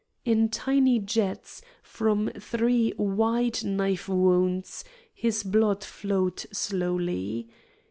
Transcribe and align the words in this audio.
In 0.25 0.49
tiny 0.49 0.97
jets, 0.97 1.61
from 1.83 2.29
three 2.31 2.91
wide 2.97 3.63
knife 3.63 4.09
wounds, 4.09 4.83
his 5.13 5.43
blood 5.43 5.83
flowed 5.83 6.39
slowly. 6.51 7.47